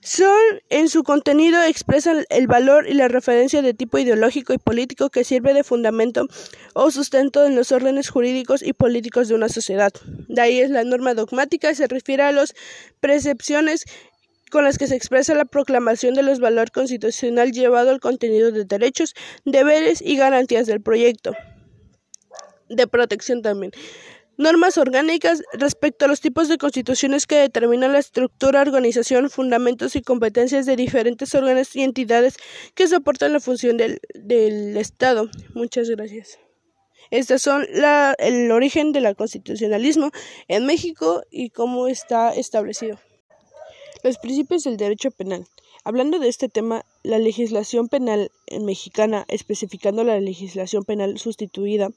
Son, 0.00 0.38
en 0.70 0.88
su 0.88 1.02
contenido, 1.02 1.60
expresan 1.62 2.24
el 2.30 2.46
valor 2.46 2.88
y 2.88 2.94
la 2.94 3.08
referencia 3.08 3.62
de 3.62 3.74
tipo 3.74 3.98
ideológico 3.98 4.54
y 4.54 4.58
político 4.58 5.10
que 5.10 5.24
sirve 5.24 5.52
de 5.54 5.64
fundamento 5.64 6.28
o 6.72 6.90
sustento 6.92 7.44
en 7.44 7.56
los 7.56 7.72
órdenes 7.72 8.08
jurídicos 8.08 8.62
y 8.62 8.72
políticos 8.72 9.26
de 9.28 9.34
una 9.34 9.48
sociedad. 9.48 9.92
De 10.28 10.40
ahí 10.40 10.60
es 10.60 10.70
la 10.70 10.84
norma 10.84 11.14
dogmática, 11.14 11.74
se 11.74 11.88
refiere 11.88 12.22
a 12.22 12.32
las 12.32 12.54
percepciones 13.00 13.86
con 14.50 14.64
las 14.64 14.78
que 14.78 14.86
se 14.86 14.96
expresa 14.96 15.34
la 15.34 15.44
proclamación 15.44 16.14
de 16.14 16.22
los 16.22 16.40
valores 16.40 16.70
constitucional 16.70 17.52
llevado 17.52 17.90
al 17.90 18.00
contenido 18.00 18.50
de 18.52 18.64
derechos, 18.64 19.14
deberes 19.44 20.02
y 20.02 20.16
garantías 20.16 20.66
del 20.66 20.80
proyecto 20.80 21.34
de 22.68 22.86
protección 22.86 23.42
también. 23.42 23.72
normas 24.36 24.78
orgánicas 24.78 25.42
respecto 25.52 26.04
a 26.04 26.08
los 26.08 26.20
tipos 26.20 26.48
de 26.48 26.58
constituciones 26.58 27.26
que 27.26 27.36
determinan 27.36 27.92
la 27.92 27.98
estructura, 27.98 28.62
organización, 28.62 29.30
fundamentos 29.30 29.96
y 29.96 30.02
competencias 30.02 30.64
de 30.64 30.76
diferentes 30.76 31.34
órganos 31.34 31.74
y 31.74 31.82
entidades 31.82 32.36
que 32.74 32.86
soportan 32.86 33.32
la 33.32 33.40
función 33.40 33.76
del, 33.76 34.00
del 34.14 34.76
Estado. 34.76 35.28
Muchas 35.54 35.90
gracias. 35.90 36.38
Estos 37.10 37.42
son 37.42 37.66
la, 37.72 38.14
el 38.18 38.52
origen 38.52 38.92
del 38.92 39.16
constitucionalismo 39.16 40.10
en 40.46 40.66
México 40.66 41.24
y 41.30 41.50
cómo 41.50 41.88
está 41.88 42.32
establecido. 42.32 43.00
Los 44.02 44.18
principios 44.18 44.64
del 44.64 44.76
derecho 44.76 45.10
penal. 45.10 45.46
Hablando 45.84 46.18
de 46.18 46.28
este 46.28 46.48
tema, 46.48 46.84
la 47.02 47.18
legislación 47.18 47.88
penal 47.88 48.30
mexicana, 48.60 49.24
especificando 49.28 50.04
la 50.04 50.20
legislación 50.20 50.84
penal 50.84 51.18
sustituida, 51.18 51.90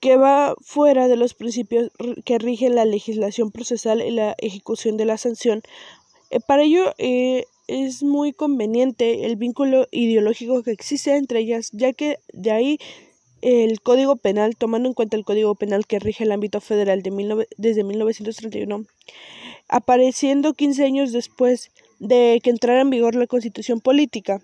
que 0.00 0.16
va 0.16 0.54
fuera 0.60 1.08
de 1.08 1.16
los 1.16 1.34
principios 1.34 1.90
que 2.24 2.38
rigen 2.38 2.74
la 2.74 2.84
legislación 2.84 3.50
procesal 3.50 4.00
y 4.00 4.10
la 4.10 4.34
ejecución 4.38 4.96
de 4.96 5.04
la 5.04 5.18
sanción. 5.18 5.62
Eh, 6.30 6.40
para 6.40 6.62
ello 6.62 6.94
eh, 6.98 7.46
es 7.66 8.02
muy 8.02 8.32
conveniente 8.32 9.26
el 9.26 9.36
vínculo 9.36 9.86
ideológico 9.90 10.62
que 10.62 10.72
existe 10.72 11.16
entre 11.16 11.40
ellas, 11.40 11.70
ya 11.72 11.92
que 11.92 12.18
de 12.32 12.50
ahí 12.50 12.78
el 13.40 13.80
Código 13.80 14.16
Penal, 14.16 14.56
tomando 14.56 14.88
en 14.88 14.94
cuenta 14.94 15.16
el 15.16 15.24
Código 15.24 15.54
Penal 15.54 15.86
que 15.86 15.98
rige 15.98 16.24
el 16.24 16.32
ámbito 16.32 16.60
federal 16.60 17.02
de 17.02 17.46
desde 17.56 17.84
1931, 17.84 18.84
apareciendo 19.68 20.54
15 20.54 20.84
años 20.84 21.12
después 21.12 21.70
de 21.98 22.40
que 22.42 22.50
entrara 22.50 22.80
en 22.80 22.90
vigor 22.90 23.14
la 23.14 23.26
Constitución 23.26 23.80
Política, 23.80 24.40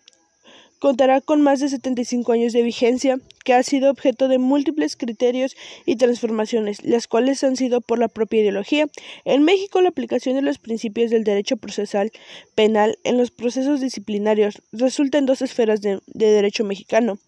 contará 0.85 1.23
con 1.23 1.41
más 1.41 1.61
de 1.61 1.71
75 1.71 2.33
años 2.33 2.53
de 2.53 2.61
vigencia, 2.61 3.19
que 3.43 3.55
ha 3.55 3.63
sido 3.63 3.91
objeto 3.91 4.29
de 4.29 4.39
múltiples 4.39 4.97
criterios 4.97 5.57
y 5.87 5.97
transformaciones, 5.97 6.85
las 6.85 7.09
cuales 7.09 7.43
han 7.43 7.57
sido 7.57 7.81
por 7.81 7.99
la 7.99 8.09
propia 8.09 8.43
ideología. 8.43 8.87
En 9.25 9.43
México, 9.45 9.81
la 9.81 9.89
aplicación 9.89 10.35
de 10.35 10.43
los 10.43 10.59
principios 10.59 11.11
del 11.11 11.25
derecho 11.25 11.57
procesal 11.57 12.13
penal 12.55 12.99
en 13.05 13.17
los 13.17 13.31
procesos 13.31 13.81
disciplinarios 13.81 14.61
resulta 14.73 15.17
en 15.17 15.25
dos 15.25 15.41
esferas 15.41 15.81
de, 15.81 16.01
de 16.07 16.27
derecho 16.27 16.65
mexicano, 16.65 17.19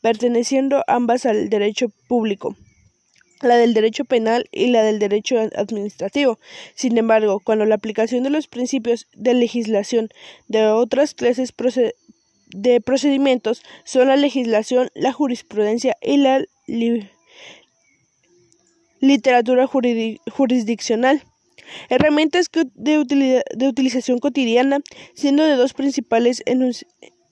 perteneciendo 0.00 0.84
ambas 0.86 1.26
al 1.26 1.48
derecho 1.48 1.88
público 2.06 2.56
la 3.42 3.56
del 3.56 3.74
derecho 3.74 4.04
penal 4.04 4.48
y 4.52 4.68
la 4.68 4.82
del 4.82 4.98
derecho 4.98 5.38
administrativo. 5.38 6.38
Sin 6.74 6.96
embargo, 6.98 7.40
cuando 7.40 7.64
la 7.64 7.74
aplicación 7.74 8.22
de 8.22 8.30
los 8.30 8.48
principios 8.48 9.08
de 9.14 9.34
legislación 9.34 10.08
de 10.48 10.66
otras 10.66 11.14
clases 11.14 11.52
de 12.48 12.80
procedimientos 12.80 13.62
son 13.84 14.08
la 14.08 14.16
legislación, 14.16 14.90
la 14.94 15.12
jurisprudencia 15.12 15.96
y 16.02 16.16
la 16.18 16.44
literatura 19.00 19.66
jurisdiccional. 19.66 21.22
Herramientas 21.88 22.50
de, 22.74 22.98
utilización 23.68 24.18
cotidiana, 24.18 24.80
siendo 25.14 25.44
de 25.44 25.56
dos 25.56 25.74
principales 25.74 26.42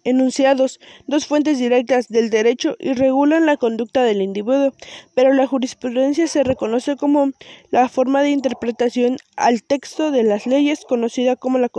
enunciados, 0.05 0.81
dos 1.07 1.27
fuentes 1.27 1.59
directas 1.59 2.09
del 2.09 2.31
derecho 2.31 2.77
y 2.79 2.93
regulan 2.95 3.47
la 3.47 3.57
conducta 3.57 4.03
del 4.03 4.23
individuo, 4.23 4.73
pero 5.15 5.33
la 5.33 5.47
jurisprudencia 5.47 6.27
se 6.27 6.43
reconoce 6.43 6.97
como 6.97 7.31
la 7.71 7.89
forma 7.89 8.23
de 8.23 8.31
interpretación 8.31 9.19
al 9.37 9.63
texto 9.63 10.11
de 10.11 10.23
las 10.23 10.47
leyes 10.47 10.85
conocida 10.87 11.37
como 11.37 11.59
la 11.59 11.71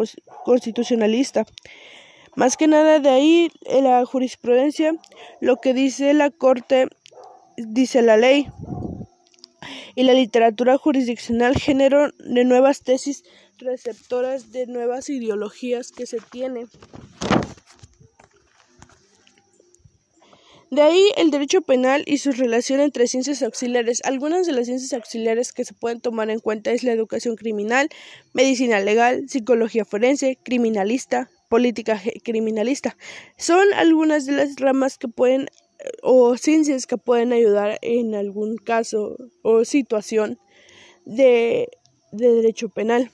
constitucionalista. 0.45 1.45
Más 2.35 2.55
que 2.55 2.67
nada 2.67 2.99
de 2.99 3.09
ahí 3.09 3.51
en 3.65 3.83
la 3.83 4.05
jurisprudencia, 4.05 4.93
lo 5.41 5.57
que 5.57 5.73
dice 5.73 6.13
la 6.13 6.29
Corte, 6.29 6.87
dice 7.57 8.01
la 8.01 8.17
ley. 8.17 8.47
Y 9.95 10.03
la 10.03 10.13
literatura 10.13 10.77
jurisdiccional 10.77 11.55
generó 11.55 12.09
de 12.19 12.45
nuevas 12.45 12.83
tesis 12.83 13.23
receptoras 13.57 14.51
de 14.51 14.65
nuevas 14.67 15.09
ideologías 15.09 15.91
que 15.91 16.05
se 16.05 16.19
tienen. 16.19 16.67
De 20.71 20.81
ahí 20.81 21.11
el 21.17 21.31
derecho 21.31 21.61
penal 21.63 22.01
y 22.07 22.19
su 22.19 22.31
relación 22.31 22.79
entre 22.79 23.05
ciencias 23.05 23.43
auxiliares. 23.43 24.01
Algunas 24.05 24.47
de 24.47 24.53
las 24.53 24.67
ciencias 24.67 24.93
auxiliares 24.93 25.51
que 25.51 25.65
se 25.65 25.73
pueden 25.73 25.99
tomar 25.99 26.29
en 26.29 26.39
cuenta 26.39 26.71
es 26.71 26.85
la 26.85 26.93
educación 26.93 27.35
criminal, 27.35 27.89
medicina 28.31 28.79
legal, 28.79 29.27
psicología 29.27 29.83
forense, 29.83 30.37
criminalista, 30.41 31.29
política 31.49 32.01
criminalista. 32.23 32.95
Son 33.37 33.65
algunas 33.73 34.25
de 34.25 34.31
las 34.31 34.55
ramas 34.55 34.97
que 34.97 35.09
pueden 35.09 35.49
o 36.03 36.37
ciencias 36.37 36.87
que 36.87 36.95
pueden 36.95 37.33
ayudar 37.33 37.77
en 37.81 38.15
algún 38.15 38.55
caso 38.55 39.17
o 39.41 39.65
situación 39.65 40.39
de, 41.03 41.67
de 42.13 42.31
derecho 42.31 42.69
penal. 42.69 43.11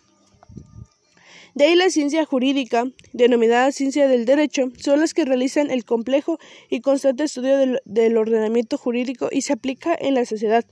De 1.57 1.65
ahí 1.65 1.73
la 1.73 1.89
ciencia 1.89 2.23
jurídica, 2.23 2.85
denominada 3.13 3.71
ciencia 3.71 4.07
del 4.07 4.25
derecho, 4.25 4.71
son 4.77 4.99
las 4.99 5.15
que 5.15 5.25
realizan 5.25 5.71
el 5.71 5.85
complejo 5.85 6.37
y 6.69 6.81
constante 6.81 7.23
estudio 7.23 7.57
del, 7.83 8.17
ordenamiento 8.17 8.77
jurídico 8.77 9.29
y 9.31 9.41
se 9.41 9.53
aplica 9.53 9.97
en 9.99 10.13
la 10.13 10.23
sociedad. 10.25 10.63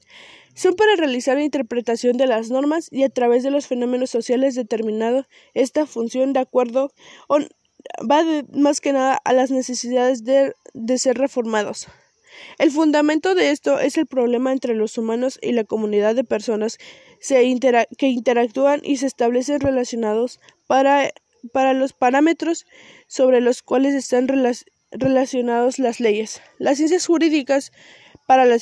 Son 0.54 0.76
para 0.76 0.95
realizar 0.95 1.38
la 1.38 1.43
interpretación 1.43 2.17
de 2.17 2.28
las 2.28 2.52
normas 2.52 2.88
y 2.91 3.02
a 3.02 3.10
través 3.10 3.41
de 3.41 3.50
los 3.50 3.65
fenómenos 3.65 4.12
sociales 4.12 4.54
determinados 4.54 5.26
esta 5.56 5.88
función 5.88 6.34
de 6.34 6.41
acuerdo 6.41 6.91
va 7.32 8.24
más 8.54 8.80
que 8.80 8.93
nada 8.93 9.19
a 9.26 9.34
las 9.34 9.50
necesidades 9.50 10.24
de, 10.24 10.54
de 10.76 10.98
ser 11.00 11.17
reformados. 11.17 11.88
El 12.60 12.69
fundamento 12.69 13.34
de 13.34 13.50
esto 13.50 13.80
es 13.80 13.98
el 13.98 14.06
problema 14.06 14.52
entre 14.52 14.76
los 14.76 14.98
humanos 15.00 15.39
y 15.41 15.54
la 15.54 15.63
comunidad 15.63 16.13
de 16.13 16.24
personas 16.24 16.78
que 17.28 18.08
interactúan 18.08 18.82
y 18.84 18.98
se 18.98 19.08
establecen 19.08 19.62
relacionados 19.62 20.39
para, 20.67 21.12
para 21.51 21.73
los 21.73 21.93
parámetros 21.93 22.65
sobre 23.08 23.41
los 23.41 23.62
cuales 23.62 23.93
están 23.93 24.28
relacionados 24.91 25.80
las 25.80 25.99
leyes. 25.99 26.41
Las 26.58 26.78
ciencias 26.78 27.06
jurídicas 27.06 27.71
para 28.28 28.45
la, 28.45 28.58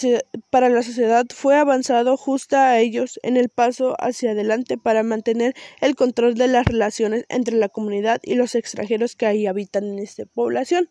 para 0.50 0.70
la 0.70 0.84
sociedad 0.84 1.26
fue 1.34 1.56
avanzado 1.58 2.18
justo 2.18 2.58
a 2.58 2.80
ellos 2.80 3.20
en 3.24 3.38
el 3.38 3.50
paso 3.50 3.96
hacia 4.00 4.32
adelante 4.32 4.78
para 4.78 5.04
mantener 5.04 5.54
el 5.82 5.96
control 5.96 6.36
de 6.36 6.48
las 6.48 6.66
relaciones 6.66 7.26
entre 7.30 7.56
la 7.56 7.70
comunidad 7.70 8.20
y 8.24 8.36
los 8.36 8.56
extranjeros 8.56 9.16
que 9.16 9.26
ahí 9.26 9.48
habitan 9.48 9.86
en 9.86 10.00
esta 10.00 10.26
población. 10.26 10.90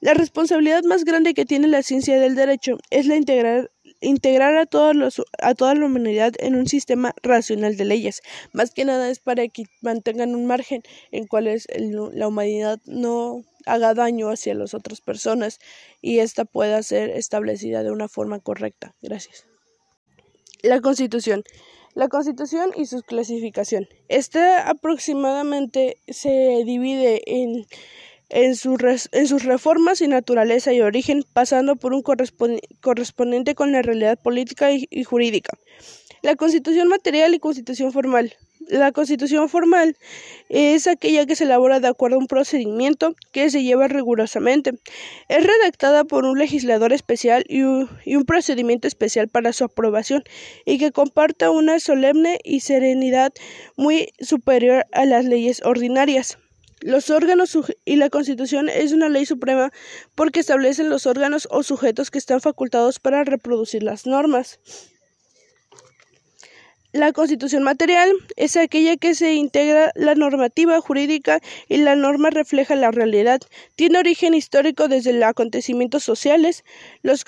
La 0.00 0.14
responsabilidad 0.14 0.82
más 0.82 1.04
grande 1.04 1.32
que 1.32 1.44
tiene 1.44 1.68
la 1.68 1.84
ciencia 1.84 2.18
del 2.18 2.34
derecho 2.34 2.78
es 2.90 3.06
la 3.06 3.14
integrar 3.14 3.70
integrar 4.02 4.56
a, 4.56 4.66
todos 4.66 4.94
los, 4.94 5.22
a 5.40 5.54
toda 5.54 5.74
la 5.74 5.86
humanidad 5.86 6.34
en 6.38 6.56
un 6.56 6.66
sistema 6.66 7.14
racional 7.22 7.76
de 7.76 7.84
leyes. 7.84 8.20
Más 8.52 8.72
que 8.72 8.84
nada 8.84 9.08
es 9.08 9.20
para 9.20 9.48
que 9.48 9.64
mantengan 9.80 10.34
un 10.34 10.46
margen 10.46 10.82
en 11.10 11.26
cuales 11.26 11.66
la 11.76 12.28
humanidad 12.28 12.80
no 12.84 13.44
haga 13.64 13.94
daño 13.94 14.28
hacia 14.28 14.54
las 14.54 14.74
otras 14.74 15.00
personas 15.00 15.60
y 16.00 16.18
ésta 16.18 16.44
pueda 16.44 16.82
ser 16.82 17.10
establecida 17.10 17.82
de 17.82 17.92
una 17.92 18.08
forma 18.08 18.40
correcta. 18.40 18.94
Gracias. 19.00 19.46
La 20.62 20.80
Constitución. 20.80 21.44
La 21.94 22.08
Constitución 22.08 22.70
y 22.74 22.86
su 22.86 23.02
clasificación. 23.02 23.88
Esta 24.08 24.68
aproximadamente 24.68 25.98
se 26.08 26.62
divide 26.64 27.22
en 27.26 27.66
en, 28.32 28.54
en 29.12 29.26
sus 29.28 29.44
reformas 29.44 30.00
y 30.00 30.08
naturaleza 30.08 30.72
y 30.72 30.80
origen, 30.80 31.24
pasando 31.32 31.76
por 31.76 31.92
un 31.92 32.02
correspondiente 32.02 33.54
con 33.54 33.72
la 33.72 33.82
realidad 33.82 34.18
política 34.18 34.72
y, 34.72 34.88
y 34.90 35.04
jurídica. 35.04 35.56
La 36.22 36.36
constitución 36.36 36.88
material 36.88 37.34
y 37.34 37.38
constitución 37.38 37.92
formal. 37.92 38.32
La 38.68 38.92
constitución 38.92 39.48
formal 39.48 39.96
es 40.48 40.86
aquella 40.86 41.26
que 41.26 41.34
se 41.34 41.44
elabora 41.44 41.80
de 41.80 41.88
acuerdo 41.88 42.16
a 42.16 42.20
un 42.20 42.28
procedimiento 42.28 43.16
que 43.32 43.50
se 43.50 43.64
lleva 43.64 43.88
rigurosamente. 43.88 44.72
Es 45.28 45.44
redactada 45.44 46.04
por 46.04 46.24
un 46.24 46.38
legislador 46.38 46.92
especial 46.92 47.44
y 47.48 47.62
un, 47.62 47.90
y 48.04 48.14
un 48.14 48.24
procedimiento 48.24 48.86
especial 48.86 49.28
para 49.28 49.52
su 49.52 49.64
aprobación 49.64 50.22
y 50.64 50.78
que 50.78 50.92
comparta 50.92 51.50
una 51.50 51.80
solemne 51.80 52.38
y 52.44 52.60
serenidad 52.60 53.32
muy 53.76 54.10
superior 54.20 54.86
a 54.92 55.04
las 55.06 55.24
leyes 55.24 55.60
ordinarias. 55.64 56.38
Los 56.82 57.10
órganos 57.10 57.56
y 57.84 57.96
la 57.96 58.10
Constitución 58.10 58.68
es 58.68 58.92
una 58.92 59.08
ley 59.08 59.24
suprema 59.24 59.72
porque 60.14 60.40
establecen 60.40 60.90
los 60.90 61.06
órganos 61.06 61.46
o 61.50 61.62
sujetos 61.62 62.10
que 62.10 62.18
están 62.18 62.40
facultados 62.40 62.98
para 62.98 63.22
reproducir 63.22 63.82
las 63.82 64.06
normas. 64.06 64.58
La 66.92 67.12
Constitución 67.12 67.62
material 67.62 68.10
es 68.36 68.56
aquella 68.56 68.96
que 68.96 69.14
se 69.14 69.32
integra 69.32 69.92
la 69.94 70.14
normativa 70.14 70.78
jurídica 70.80 71.40
y 71.68 71.78
la 71.78 71.96
norma 71.96 72.28
refleja 72.28 72.74
la 72.74 72.90
realidad. 72.90 73.40
Tiene 73.76 73.98
origen 73.98 74.34
histórico 74.34 74.88
desde 74.88 75.14
los 75.14 75.22
acontecimientos 75.22 76.04
sociales. 76.04 76.64
Los, 77.02 77.24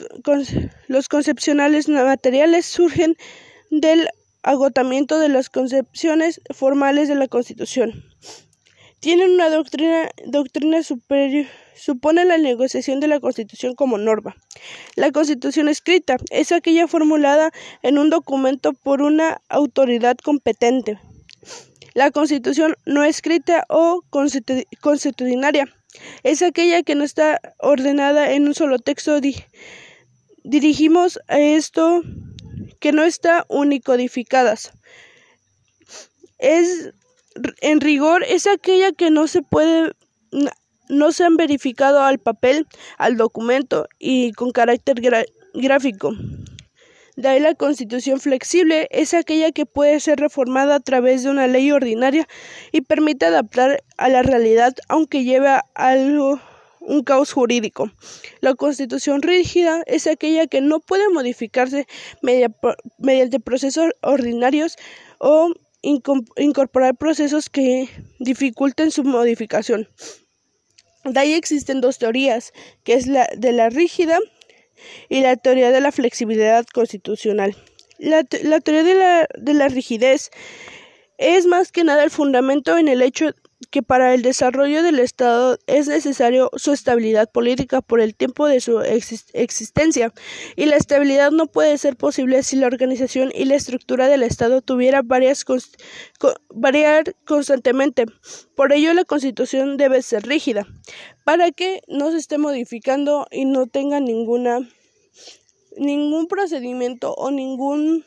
los 0.89 1.09
concepcionales 1.09 1.89
materiales 1.89 2.67
surgen 2.67 3.17
del 3.71 4.09
agotamiento 4.43 5.19
de 5.19 5.31
las 5.31 5.49
concepciones 5.49 6.43
formales 6.51 7.09
de 7.09 7.15
la 7.15 7.29
Constitución. 7.29 8.05
Tienen 9.05 9.33
una 9.33 9.51
doctrina, 9.51 10.09
doctrina 10.25 10.83
superior, 10.83 11.45
supone 11.77 12.25
la 12.25 12.39
negociación 12.39 13.01
de 13.01 13.07
la 13.07 13.21
Constitución 13.21 13.75
como 13.75 13.99
norma. 13.99 14.35
La 14.97 15.13
Constitución 15.13 15.69
escrita 15.69 16.17
es 16.31 16.53
aquella 16.53 16.89
formulada 16.89 17.51
en 17.83 17.99
un 17.99 18.09
documento 18.09 18.73
por 18.73 19.03
una 19.03 19.43
autoridad 19.51 20.17
competente. 20.17 20.99
La 21.93 22.13
Constitución 22.13 22.77
no 22.87 23.05
escrita 23.05 23.67
o 23.69 24.01
constitucionaria 24.81 25.67
es 26.23 26.41
aquella 26.41 26.83
que 26.83 26.95
no 26.95 27.05
está 27.05 27.43
ordenada 27.59 28.33
en 28.33 28.49
un 28.49 28.55
solo 28.55 28.79
texto. 28.79 29.21
dirigimos 30.45 31.21
a 31.29 31.39
esto 31.39 32.01
que 32.81 32.93
no 32.93 33.05
está 33.05 33.45
unicodificadas. 33.51 34.73
Es 36.39 36.95
en 37.61 37.81
rigor 37.81 38.25
es 38.25 38.47
aquella 38.47 38.93
que 38.93 39.11
no 39.11 39.27
se 39.27 39.43
puede 39.43 39.93
no 40.89 41.13
se 41.13 41.25
han 41.25 41.37
verificado 41.37 42.03
al 42.03 42.19
papel, 42.19 42.67
al 42.99 43.17
documento 43.17 43.89
y 43.99 44.33
con 44.33 44.51
carácter 44.51 45.01
gráfico. 45.55 46.13
De 47.17 47.29
ahí 47.29 47.41
la 47.41 47.55
constitución 47.55 48.19
flexible 48.19 48.89
es 48.91 49.15
aquella 49.15 49.53
que 49.53 49.67
puede 49.67 50.01
ser 50.01 50.19
reformada 50.19 50.77
a 50.77 50.81
través 50.81 51.23
de 51.23 51.31
una 51.31 51.47
ley 51.47 51.71
ordinaria 51.71 52.27
y 52.73 52.81
permite 52.81 53.27
adaptar 53.27 53.85
a 53.97 54.09
la 54.09 54.23
realidad 54.23 54.75
aunque 54.89 55.23
lleve 55.23 55.49
a 55.49 55.65
algo 55.75 56.41
un 56.81 57.03
caos 57.03 57.33
jurídico. 57.33 57.91
La 58.41 58.55
constitución 58.55 59.23
rígida 59.23 59.83
es 59.87 60.07
aquella 60.07 60.49
que 60.49 60.61
no 60.61 60.81
puede 60.81 61.09
modificarse 61.09 61.87
mediante 62.21 63.41
procesos 63.41 63.91
ordinarios 64.03 64.77
o 65.19 65.55
incorporar 65.85 66.97
procesos 66.97 67.51
que 67.51 67.89
dificulten 68.19 68.91
su 68.91 69.05
modificación. 69.05 69.89
De 71.05 71.21
ahí 71.21 71.35
existen 71.35 71.81
dos 71.81 71.99
teorías, 71.99 72.53
que 72.83 72.95
es 72.95 73.07
la 73.07 73.29
de 73.37 73.53
la 73.53 73.69
rígida 73.69 74.19
y 75.09 75.21
la 75.21 75.37
teoría 75.37 75.71
de 75.71 75.81
la 75.81 75.93
flexibilidad 75.93 76.65
constitucional. 76.67 77.57
La, 77.99 78.25
teoría 78.25 78.83
de 78.83 78.95
la, 78.95 79.29
de 79.39 79.55
la 79.55 79.69
rigidez 79.69 80.31
es 81.19 81.47
más 81.47 81.71
que 81.71 81.85
nada 81.85 82.03
el 82.03 82.11
fundamento 82.11 82.77
en 82.77 82.89
el 82.89 83.03
hecho 83.03 83.35
que 83.71 83.83
para 83.83 84.15
el 84.15 84.23
desarrollo 84.23 84.83
del 84.83 84.99
Estado 84.99 85.59
es 85.67 85.89
necesario 85.89 86.51
su 86.55 86.73
estabilidad 86.73 87.31
política 87.31 87.81
por 87.81 88.01
el 88.01 88.15
tiempo 88.15 88.47
de 88.47 88.61
su 88.61 88.81
existencia, 88.81 90.13
y 90.57 90.67
la 90.67 90.77
estabilidad 90.77 91.31
no 91.31 91.47
puede 91.47 91.77
ser 91.79 91.97
posible 91.97 92.43
si 92.43 92.57
la 92.57 92.67
organización 92.67 93.31
y 93.35 93.45
la 93.45 93.57
estructura 93.57 94.09
del 94.09 94.23
Estado 94.23 94.63
tuviera 94.63 95.03
varias 95.03 95.45
variar 96.51 97.15
constantemente. 97.25 98.07
Por 98.55 98.73
ello, 98.73 98.93
la 98.95 99.05
Constitución 99.05 99.77
debe 99.77 100.03
ser 100.03 100.27
rígida, 100.27 100.67
para 101.25 101.51
que 101.51 101.83
no 101.89 102.11
se 102.11 102.19
esté 102.19 102.39
modificando 102.39 103.27
y 103.31 103.45
no 103.45 103.67
tenga 103.67 104.01
ninguna 104.01 104.61
ningún 105.77 106.29
procedimiento 106.29 107.15
o 107.15 107.33
ningún 107.33 108.05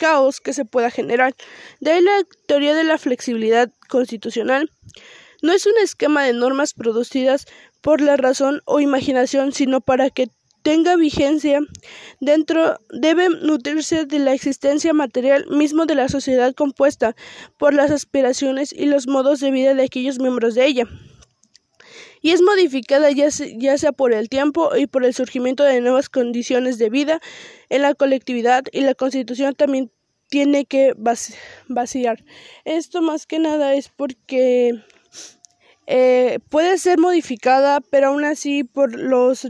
caos 0.00 0.40
que 0.40 0.54
se 0.54 0.64
pueda 0.64 0.90
generar. 0.90 1.34
De 1.78 1.92
ahí 1.92 2.02
la 2.02 2.22
teoría 2.46 2.74
de 2.74 2.84
la 2.84 2.98
flexibilidad 2.98 3.70
constitucional 3.88 4.70
no 5.42 5.52
es 5.52 5.66
un 5.66 5.76
esquema 5.82 6.24
de 6.24 6.32
normas 6.32 6.74
producidas 6.74 7.46
por 7.82 8.00
la 8.00 8.16
razón 8.16 8.62
o 8.64 8.80
imaginación, 8.80 9.52
sino 9.52 9.80
para 9.80 10.10
que 10.10 10.28
tenga 10.62 10.96
vigencia 10.96 11.60
dentro 12.20 12.78
debe 12.90 13.28
nutrirse 13.28 14.04
de 14.04 14.18
la 14.18 14.32
existencia 14.32 14.92
material 14.92 15.46
mismo 15.48 15.86
de 15.86 15.94
la 15.94 16.08
sociedad 16.08 16.54
compuesta 16.54 17.14
por 17.58 17.72
las 17.72 17.90
aspiraciones 17.90 18.72
y 18.72 18.86
los 18.86 19.06
modos 19.06 19.40
de 19.40 19.50
vida 19.50 19.74
de 19.74 19.84
aquellos 19.84 20.18
miembros 20.18 20.54
de 20.54 20.66
ella 20.66 20.84
y 22.20 22.30
es 22.30 22.42
modificada 22.42 23.10
ya, 23.10 23.28
ya 23.28 23.78
sea 23.78 23.92
por 23.92 24.12
el 24.12 24.28
tiempo 24.28 24.76
y 24.76 24.86
por 24.86 25.04
el 25.04 25.14
surgimiento 25.14 25.64
de 25.64 25.80
nuevas 25.80 26.08
condiciones 26.08 26.78
de 26.78 26.90
vida 26.90 27.20
en 27.68 27.82
la 27.82 27.94
colectividad 27.94 28.64
y 28.72 28.80
la 28.80 28.94
constitución 28.94 29.54
también 29.54 29.90
tiene 30.28 30.64
que 30.64 30.94
vaciar. 31.68 32.24
Esto 32.64 33.02
más 33.02 33.26
que 33.26 33.38
nada 33.38 33.74
es 33.74 33.88
porque 33.88 34.80
eh, 35.86 36.38
puede 36.48 36.78
ser 36.78 36.98
modificada, 36.98 37.80
pero 37.80 38.08
aún 38.08 38.24
así 38.24 38.62
por 38.62 38.94
los 38.94 39.48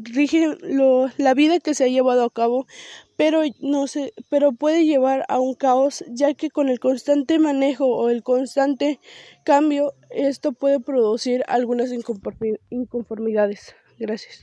lo, 0.62 1.10
la 1.18 1.34
vida 1.34 1.60
que 1.60 1.74
se 1.74 1.84
ha 1.84 1.88
llevado 1.88 2.24
a 2.24 2.30
cabo, 2.30 2.66
pero 3.20 3.42
no 3.60 3.86
sé, 3.86 4.14
pero 4.30 4.52
puede 4.52 4.86
llevar 4.86 5.26
a 5.28 5.38
un 5.40 5.52
caos, 5.52 6.02
ya 6.08 6.32
que 6.32 6.48
con 6.48 6.70
el 6.70 6.80
constante 6.80 7.38
manejo 7.38 7.84
o 7.84 8.08
el 8.08 8.22
constante 8.22 8.98
cambio, 9.44 9.92
esto 10.08 10.52
puede 10.52 10.80
producir 10.80 11.44
algunas 11.46 11.90
inconformidades. 12.70 13.74
Gracias. 13.98 14.38